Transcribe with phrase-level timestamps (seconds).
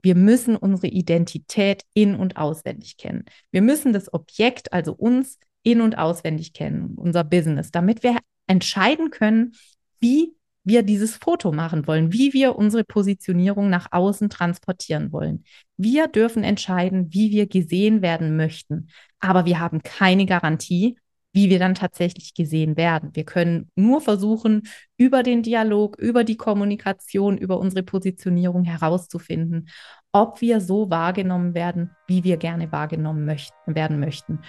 [0.00, 3.24] wir müssen unsere Identität in und auswendig kennen.
[3.50, 8.16] Wir müssen das Objekt, also uns, in und auswendig kennen, unser Business, damit wir
[8.46, 9.52] entscheiden können,
[9.98, 10.34] wie
[10.64, 15.44] wir dieses Foto machen wollen, wie wir unsere Positionierung nach außen transportieren wollen.
[15.76, 18.88] Wir dürfen entscheiden, wie wir gesehen werden möchten,
[19.18, 20.96] aber wir haben keine Garantie,
[21.32, 23.10] wie wir dann tatsächlich gesehen werden.
[23.14, 24.62] Wir können nur versuchen,
[24.96, 29.68] über den Dialog, über die Kommunikation, über unsere Positionierung herauszufinden,
[30.12, 34.40] ob wir so wahrgenommen werden, wie wir gerne wahrgenommen möchten, werden möchten.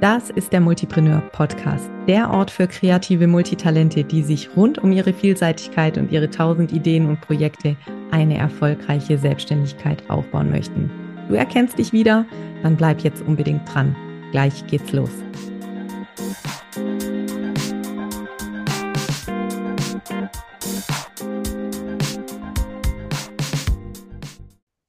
[0.00, 5.14] Das ist der Multipreneur Podcast, der Ort für kreative Multitalente, die sich rund um ihre
[5.14, 7.76] Vielseitigkeit und ihre tausend Ideen und Projekte
[8.10, 10.90] eine erfolgreiche Selbstständigkeit aufbauen möchten.
[11.28, 12.26] Du erkennst dich wieder?
[12.62, 13.94] Dann bleib jetzt unbedingt dran.
[14.32, 15.10] Gleich geht's los.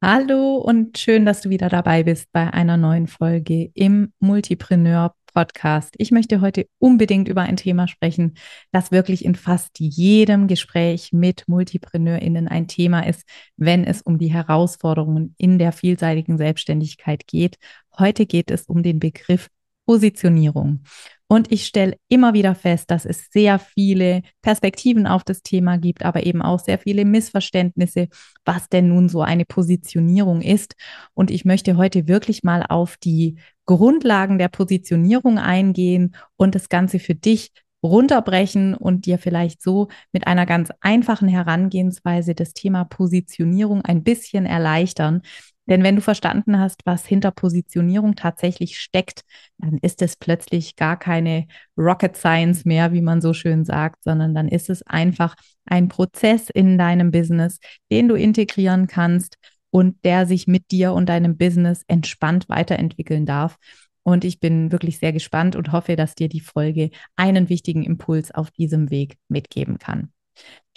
[0.02, 5.94] Hallo und schön, dass du wieder dabei bist bei einer neuen Folge im Multipreneur Podcast.
[6.00, 8.34] Ich möchte heute unbedingt über ein Thema sprechen,
[8.72, 13.22] das wirklich in fast jedem Gespräch mit Multipreneurinnen ein Thema ist,
[13.56, 17.58] wenn es um die Herausforderungen in der vielseitigen Selbstständigkeit geht.
[18.00, 19.48] Heute geht es um den Begriff
[19.86, 20.84] Positionierung.
[21.30, 26.04] Und ich stelle immer wieder fest, dass es sehr viele Perspektiven auf das Thema gibt,
[26.04, 28.08] aber eben auch sehr viele Missverständnisse,
[28.44, 30.76] was denn nun so eine Positionierung ist.
[31.14, 36.98] Und ich möchte heute wirklich mal auf die Grundlagen der Positionierung eingehen und das Ganze
[36.98, 37.52] für dich
[37.84, 44.48] runterbrechen und dir vielleicht so mit einer ganz einfachen Herangehensweise das Thema Positionierung ein bisschen
[44.48, 45.22] erleichtern,
[45.68, 49.22] denn wenn du verstanden hast, was hinter Positionierung tatsächlich steckt,
[49.58, 51.46] dann ist es plötzlich gar keine
[51.78, 56.50] Rocket Science mehr, wie man so schön sagt, sondern dann ist es einfach ein Prozess
[56.50, 57.60] in deinem Business,
[57.92, 59.38] den du integrieren kannst
[59.72, 63.58] und der sich mit dir und deinem Business entspannt weiterentwickeln darf.
[64.04, 68.32] Und ich bin wirklich sehr gespannt und hoffe, dass dir die Folge einen wichtigen Impuls
[68.32, 70.14] auf diesem Weg mitgeben kann.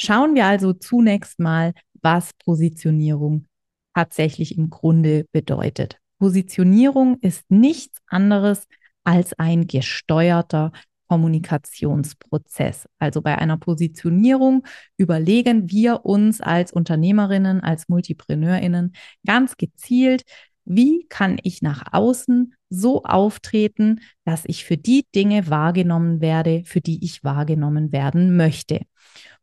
[0.00, 1.72] Schauen wir also zunächst mal,
[2.03, 3.47] was Positionierung
[3.94, 5.98] tatsächlich im Grunde bedeutet.
[6.19, 8.66] Positionierung ist nichts anderes
[9.04, 10.72] als ein gesteuerter
[11.10, 12.88] Kommunikationsprozess.
[13.00, 14.65] Also bei einer Positionierung
[14.97, 18.93] überlegen wir uns als Unternehmerinnen, als Multipreneurinnen
[19.26, 20.22] ganz gezielt,
[20.65, 26.81] wie kann ich nach außen so auftreten, dass ich für die Dinge wahrgenommen werde, für
[26.81, 28.82] die ich wahrgenommen werden möchte.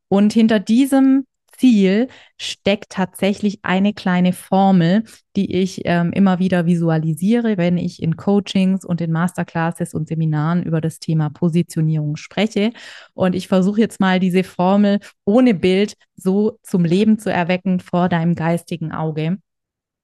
[0.07, 1.25] Und hinter diesem
[1.57, 2.07] Ziel
[2.37, 5.03] steckt tatsächlich eine kleine Formel,
[5.35, 10.63] die ich ähm, immer wieder visualisiere, wenn ich in Coachings und in Masterclasses und Seminaren
[10.63, 12.71] über das Thema Positionierung spreche.
[13.13, 18.09] Und ich versuche jetzt mal diese Formel ohne Bild so zum Leben zu erwecken vor
[18.09, 19.37] deinem geistigen Auge.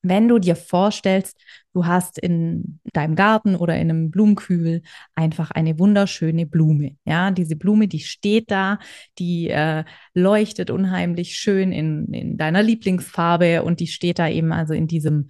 [0.03, 1.41] Wenn du dir vorstellst,
[1.74, 4.81] du hast in deinem Garten oder in einem Blumenkübel
[5.16, 6.97] einfach eine wunderschöne Blume.
[7.06, 8.80] Ja, diese Blume, die steht da,
[9.18, 14.74] die äh, leuchtet unheimlich schön in, in deiner Lieblingsfarbe und die steht da eben also
[14.74, 15.30] in diesem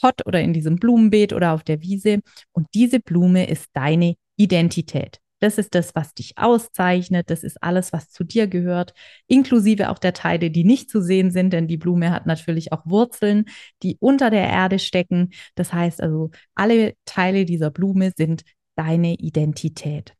[0.00, 2.20] Pot oder in diesem Blumenbeet oder auf der Wiese.
[2.52, 5.23] Und diese Blume ist deine Identität.
[5.44, 7.28] Das ist das, was dich auszeichnet.
[7.28, 8.94] Das ist alles, was zu dir gehört,
[9.26, 12.86] inklusive auch der Teile, die nicht zu sehen sind, denn die Blume hat natürlich auch
[12.86, 13.44] Wurzeln,
[13.82, 15.34] die unter der Erde stecken.
[15.54, 18.44] Das heißt also, alle Teile dieser Blume sind
[18.74, 20.14] deine Identität.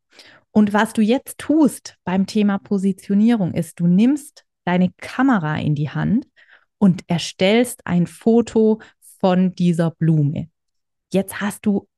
[0.50, 5.88] Und was du jetzt tust beim Thema Positionierung ist, du nimmst deine Kamera in die
[5.88, 6.28] Hand
[6.76, 8.82] und erstellst ein Foto
[9.20, 10.50] von dieser Blume.
[11.10, 11.88] Jetzt hast du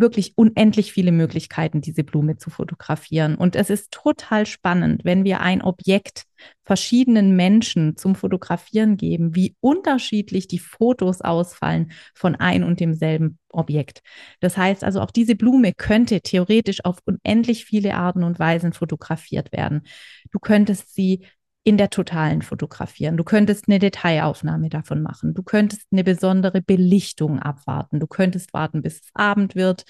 [0.00, 3.34] wirklich unendlich viele Möglichkeiten, diese Blume zu fotografieren.
[3.34, 6.24] Und es ist total spannend, wenn wir ein Objekt
[6.64, 14.02] verschiedenen Menschen zum Fotografieren geben, wie unterschiedlich die Fotos ausfallen von ein und demselben Objekt.
[14.40, 19.52] Das heißt also, auch diese Blume könnte theoretisch auf unendlich viele Arten und Weisen fotografiert
[19.52, 19.82] werden.
[20.30, 21.26] Du könntest sie
[21.62, 23.16] in der totalen fotografieren.
[23.16, 25.34] Du könntest eine Detailaufnahme davon machen.
[25.34, 28.00] Du könntest eine besondere Belichtung abwarten.
[28.00, 29.84] Du könntest warten, bis es Abend wird.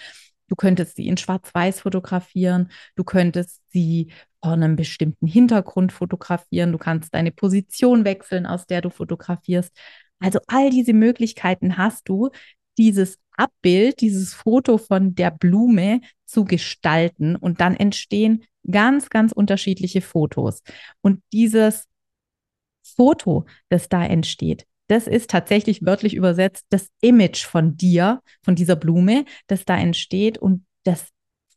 [0.48, 2.70] Du könntest sie in Schwarz-Weiß fotografieren.
[2.96, 4.10] Du könntest sie
[4.42, 6.72] vor einem bestimmten Hintergrund fotografieren.
[6.72, 9.72] Du kannst deine Position wechseln, aus der du fotografierst.
[10.18, 12.30] Also all diese Möglichkeiten hast du,
[12.78, 20.00] dieses Abbild, dieses Foto von der Blume zu gestalten und dann entstehen ganz, ganz unterschiedliche
[20.00, 20.62] Fotos.
[21.00, 21.86] Und dieses
[22.82, 28.74] Foto, das da entsteht, das ist tatsächlich wörtlich übersetzt das Image von dir, von dieser
[28.74, 30.38] Blume, das da entsteht.
[30.38, 31.06] Und das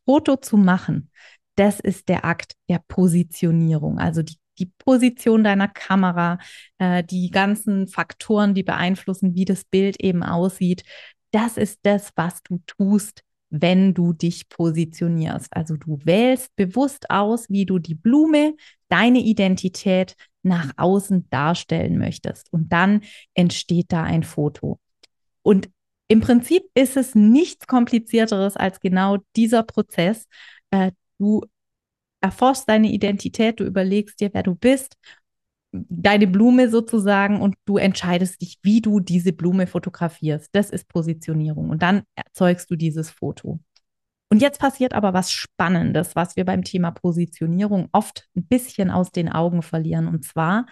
[0.06, 1.10] Foto zu machen,
[1.56, 6.38] das ist der Akt der Positionierung, also die die Position deiner Kamera,
[6.78, 10.84] äh, die ganzen Faktoren, die beeinflussen, wie das Bild eben aussieht.
[11.32, 13.24] Das ist das, was du tust,
[13.56, 15.56] wenn du dich positionierst.
[15.56, 18.56] Also du wählst bewusst aus, wie du die Blume,
[18.90, 22.52] deine Identität nach außen darstellen möchtest.
[22.52, 23.02] Und dann
[23.36, 24.80] entsteht da ein Foto.
[25.44, 25.70] Und
[26.08, 30.26] im Prinzip ist es nichts komplizierteres als genau dieser Prozess.
[30.72, 31.44] Äh, du
[32.22, 34.98] erforschst deine Identität, du überlegst dir, wer du bist,
[35.74, 40.50] deine Blume sozusagen und du entscheidest dich, wie du diese Blume fotografierst.
[40.54, 43.60] Das ist Positionierung und dann erzeugst du dieses Foto.
[44.30, 49.12] Und jetzt passiert aber was Spannendes, was wir beim Thema Positionierung oft ein bisschen aus
[49.12, 50.08] den Augen verlieren.
[50.08, 50.66] Und zwar,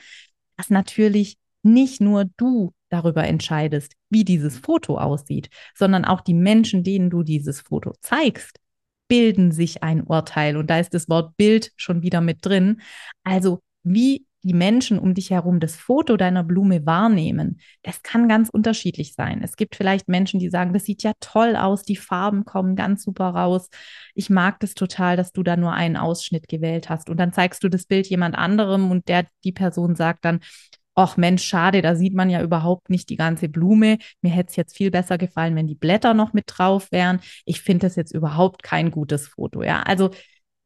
[0.57, 6.83] dass natürlich nicht nur du darüber entscheidest, wie dieses Foto aussieht, sondern auch die Menschen,
[6.83, 8.59] denen du dieses Foto zeigst,
[9.07, 10.57] bilden sich ein Urteil.
[10.57, 12.81] Und da ist das Wort Bild schon wieder mit drin.
[13.23, 18.49] Also wie die Menschen um dich herum das Foto deiner Blume wahrnehmen, das kann ganz
[18.49, 19.41] unterschiedlich sein.
[19.43, 23.03] Es gibt vielleicht Menschen, die sagen, das sieht ja toll aus, die Farben kommen ganz
[23.03, 23.69] super raus.
[24.15, 27.09] Ich mag das total, dass du da nur einen Ausschnitt gewählt hast.
[27.09, 30.39] Und dann zeigst du das Bild jemand anderem und der, die Person sagt dann,
[30.95, 33.97] ach Mensch, schade, da sieht man ja überhaupt nicht die ganze Blume.
[34.21, 37.19] Mir hätte es jetzt viel besser gefallen, wenn die Blätter noch mit drauf wären.
[37.45, 39.63] Ich finde das jetzt überhaupt kein gutes Foto.
[39.63, 40.11] Ja, also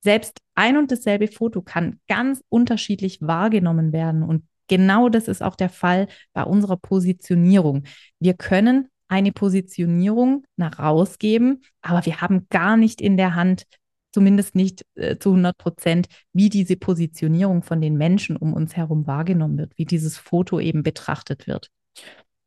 [0.05, 4.23] selbst ein und dasselbe Foto kann ganz unterschiedlich wahrgenommen werden.
[4.23, 7.83] Und genau das ist auch der Fall bei unserer Positionierung.
[8.19, 13.65] Wir können eine Positionierung nach rausgeben, aber wir haben gar nicht in der Hand,
[14.13, 19.07] zumindest nicht äh, zu 100 Prozent, wie diese Positionierung von den Menschen um uns herum
[19.07, 21.69] wahrgenommen wird, wie dieses Foto eben betrachtet wird.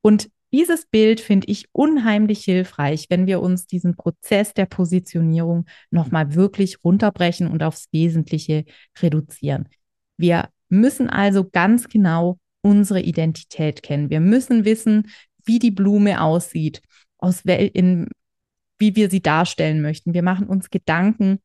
[0.01, 6.35] Und dieses Bild finde ich unheimlich hilfreich, wenn wir uns diesen Prozess der Positionierung nochmal
[6.35, 8.65] wirklich runterbrechen und aufs Wesentliche
[9.01, 9.69] reduzieren.
[10.17, 14.11] Wir müssen also ganz genau unsere Identität kennen.
[14.11, 15.11] Wir müssen wissen,
[15.45, 16.83] wie die Blume aussieht,
[17.19, 18.09] aus wel in,
[18.79, 20.15] wie wir sie darstellen möchten.
[20.15, 21.41] Wir machen uns Gedanken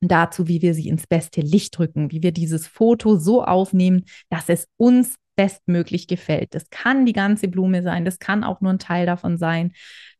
[0.00, 4.48] dazu, wie wir sie ins beste Licht drücken, wie wir dieses Foto so aufnehmen, dass
[4.48, 6.54] es uns bestmöglich gefällt.
[6.54, 9.72] Das kann die ganze Blume sein, das kann auch nur ein Teil davon sein.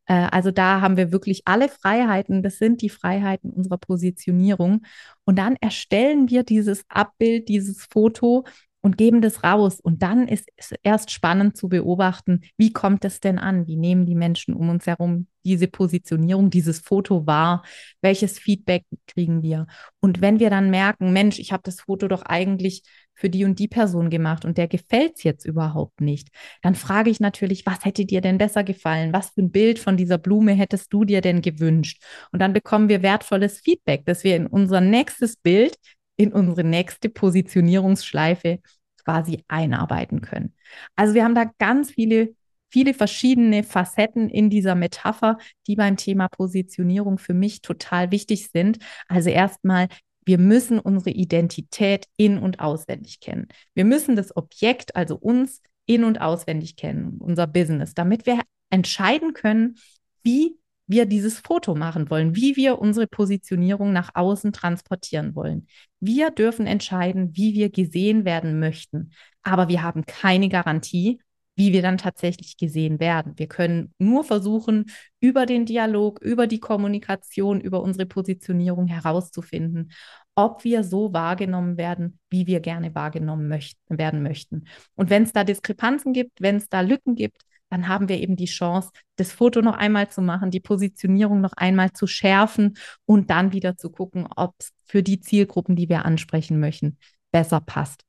[0.05, 2.43] Äh, also da haben wir wirklich alle Freiheiten.
[2.43, 4.85] Das sind die Freiheiten unserer Positionierung.
[5.25, 8.45] Und dann erstellen wir dieses Abbild, dieses Foto
[8.81, 9.79] und geben das raus.
[9.79, 13.67] Und dann ist es erst spannend zu beobachten, wie kommt es denn an?
[13.67, 17.63] Wie nehmen die Menschen um uns herum diese Positionierung, dieses Foto wahr?
[18.01, 19.67] Welches Feedback kriegen wir?
[19.99, 22.83] Und wenn wir dann merken, Mensch, ich habe das Foto doch eigentlich
[23.13, 26.29] für die und die Person gemacht und der gefällt es jetzt überhaupt nicht,
[26.63, 29.13] dann frage ich natürlich, was hätte dir denn besser gefallen?
[29.13, 32.03] Was für ein Bild von dieser Blume hättest du dir denn gewünscht?
[32.31, 35.77] Und dann bekommen wir wertvolles Feedback, dass wir in unser nächstes Bild
[36.21, 38.59] in unsere nächste Positionierungsschleife
[39.03, 40.53] quasi einarbeiten können.
[40.95, 42.35] Also wir haben da ganz viele,
[42.69, 48.77] viele verschiedene Facetten in dieser Metapher, die beim Thema Positionierung für mich total wichtig sind.
[49.07, 49.87] Also erstmal,
[50.23, 53.47] wir müssen unsere Identität in und auswendig kennen.
[53.73, 58.39] Wir müssen das Objekt, also uns, in und auswendig kennen, unser Business, damit wir
[58.69, 59.79] entscheiden können,
[60.21, 60.60] wie
[60.91, 65.67] wir dieses Foto machen wollen, wie wir unsere Positionierung nach außen transportieren wollen.
[65.99, 69.11] Wir dürfen entscheiden, wie wir gesehen werden möchten,
[69.43, 71.19] aber wir haben keine Garantie,
[71.55, 73.33] wie wir dann tatsächlich gesehen werden.
[73.37, 74.85] Wir können nur versuchen,
[75.19, 79.91] über den Dialog, über die Kommunikation, über unsere Positionierung herauszufinden,
[80.35, 84.65] ob wir so wahrgenommen werden, wie wir gerne wahrgenommen möchten, werden möchten.
[84.95, 88.35] Und wenn es da Diskrepanzen gibt, wenn es da Lücken gibt, dann haben wir eben
[88.35, 93.29] die Chance, das Foto noch einmal zu machen, die Positionierung noch einmal zu schärfen und
[93.29, 96.97] dann wieder zu gucken, ob es für die Zielgruppen, die wir ansprechen möchten,
[97.31, 98.03] besser passt.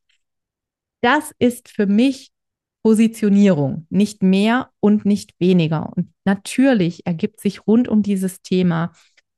[1.00, 2.32] Das ist für mich
[2.82, 5.92] Positionierung, nicht mehr und nicht weniger.
[5.96, 8.92] Und natürlich ergibt sich rund um dieses Thema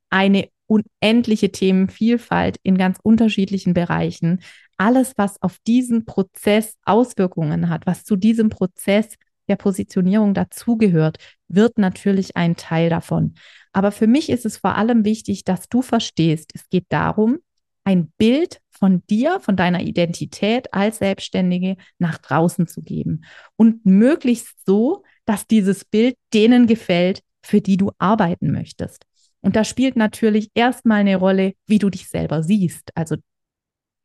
[0.09, 4.41] eine unendliche Themenvielfalt in ganz unterschiedlichen Bereichen.
[4.79, 9.17] Alles, was auf diesen Prozess Auswirkungen hat, was zu diesem Prozess
[9.49, 13.35] der Positionierung dazugehört, wird natürlich ein Teil davon.
[13.73, 17.39] Aber für mich ist es vor allem wichtig, dass du verstehst, es geht darum,
[17.85, 23.25] ein Bild von dir, von deiner Identität als Selbstständige nach draußen zu geben.
[23.57, 29.05] Und möglichst so, dass dieses Bild denen gefällt, für die du arbeiten möchtest.
[29.43, 32.91] Und da spielt natürlich erstmal eine Rolle, wie du dich selber siehst.
[32.95, 33.17] Also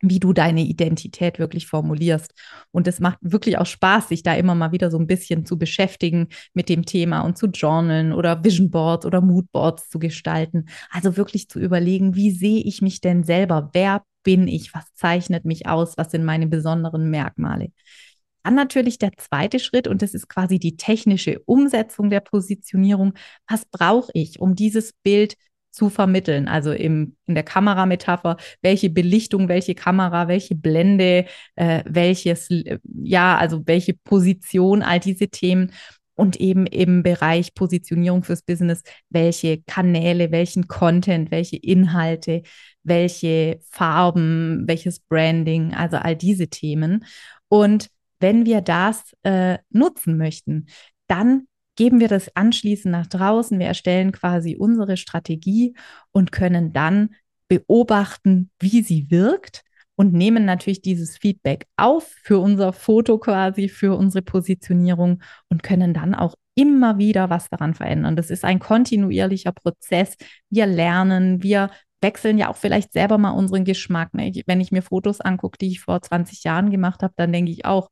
[0.00, 2.32] wie du deine Identität wirklich formulierst.
[2.70, 5.58] Und es macht wirklich auch Spaß, sich da immer mal wieder so ein bisschen zu
[5.58, 10.66] beschäftigen mit dem Thema und zu journalen oder Vision Boards oder Mood Boards zu gestalten.
[10.90, 13.70] Also wirklich zu überlegen, wie sehe ich mich denn selber?
[13.72, 14.74] Wer bin ich?
[14.74, 15.96] Was zeichnet mich aus?
[15.96, 17.68] Was sind meine besonderen Merkmale?
[18.42, 23.12] Dann natürlich der zweite Schritt und das ist quasi die technische Umsetzung der Positionierung.
[23.46, 25.34] Was brauche ich, um dieses Bild
[25.70, 26.48] zu vermitteln.
[26.48, 32.48] Also im, in der Kamerametapher, welche Belichtung, welche Kamera, welche Blende, äh, welches,
[33.02, 35.72] ja, also welche Position, all diese Themen.
[36.14, 42.42] Und eben im Bereich Positionierung fürs Business, welche Kanäle, welchen Content, welche Inhalte,
[42.82, 47.06] welche Farben, welches Branding, also all diese Themen.
[47.48, 50.66] Und wenn wir das äh, nutzen möchten,
[51.06, 51.46] dann
[51.80, 53.58] geben wir das anschließend nach draußen.
[53.58, 55.74] Wir erstellen quasi unsere Strategie
[56.12, 57.14] und können dann
[57.48, 59.62] beobachten, wie sie wirkt
[59.96, 65.94] und nehmen natürlich dieses Feedback auf für unser Foto quasi, für unsere Positionierung und können
[65.94, 68.14] dann auch immer wieder was daran verändern.
[68.14, 70.16] Das ist ein kontinuierlicher Prozess.
[70.50, 71.70] Wir lernen, wir
[72.02, 74.12] wechseln ja auch vielleicht selber mal unseren Geschmack.
[74.12, 74.30] Ne?
[74.44, 77.64] Wenn ich mir Fotos angucke, die ich vor 20 Jahren gemacht habe, dann denke ich
[77.64, 77.88] auch,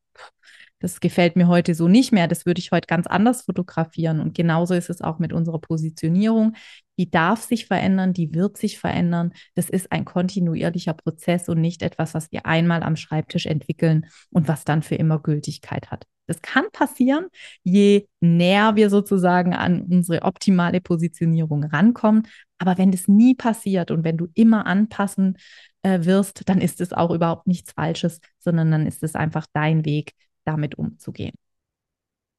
[0.81, 4.21] das gefällt mir heute so nicht mehr, das würde ich heute ganz anders fotografieren.
[4.21, 6.55] Und genauso ist es auch mit unserer Positionierung.
[6.99, 9.33] Die darf sich verändern, die wird sich verändern.
[9.55, 14.49] Das ist ein kontinuierlicher Prozess und nicht etwas, was wir einmal am Schreibtisch entwickeln und
[14.49, 16.07] was dann für immer Gültigkeit hat.
[16.27, 17.27] Das kann passieren,
[17.65, 22.27] je näher wir sozusagen an unsere optimale Positionierung rankommen.
[22.59, 25.39] Aber wenn das nie passiert und wenn du immer anpassen
[25.83, 29.85] äh, wirst, dann ist es auch überhaupt nichts Falsches, sondern dann ist es einfach dein
[29.85, 30.13] Weg,
[30.49, 31.35] damit umzugehen.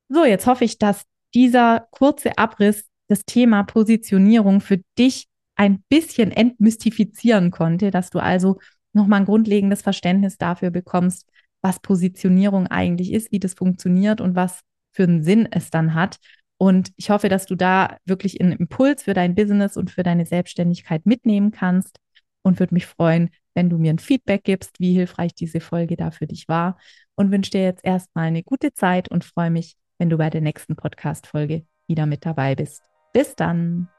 [0.09, 6.31] So, jetzt hoffe ich, dass dieser kurze Abriss das Thema Positionierung für dich ein bisschen
[6.31, 8.59] entmystifizieren konnte, dass du also
[8.93, 11.29] nochmal ein grundlegendes Verständnis dafür bekommst,
[11.61, 14.61] was Positionierung eigentlich ist, wie das funktioniert und was
[14.91, 16.17] für einen Sinn es dann hat.
[16.57, 20.25] Und ich hoffe, dass du da wirklich einen Impuls für dein Business und für deine
[20.25, 21.99] Selbstständigkeit mitnehmen kannst
[22.41, 26.11] und würde mich freuen, wenn du mir ein Feedback gibst, wie hilfreich diese Folge da
[26.11, 26.77] für dich war
[27.15, 30.41] und wünsche dir jetzt erstmal eine gute Zeit und freue mich, wenn du bei der
[30.41, 32.83] nächsten Podcast-Folge wieder mit dabei bist.
[33.13, 33.89] Bis dann!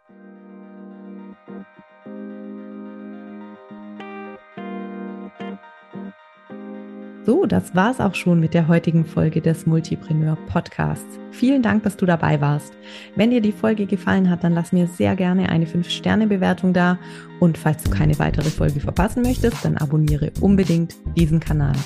[7.31, 11.21] So, das war's auch schon mit der heutigen Folge des Multipreneur Podcasts.
[11.31, 12.73] Vielen Dank, dass du dabei warst.
[13.15, 16.99] Wenn dir die Folge gefallen hat, dann lass mir sehr gerne eine 5-Sterne-Bewertung da.
[17.39, 21.77] Und falls du keine weitere Folge verpassen möchtest, dann abonniere unbedingt diesen Kanal.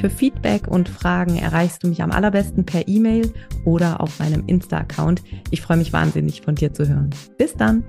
[0.00, 3.32] Für Feedback und Fragen erreichst du mich am allerbesten per E-Mail
[3.64, 5.22] oder auf meinem Insta-Account.
[5.52, 7.10] Ich freue mich wahnsinnig von dir zu hören.
[7.38, 7.84] Bis dann!